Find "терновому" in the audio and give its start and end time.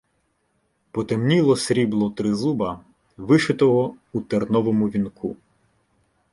4.21-4.89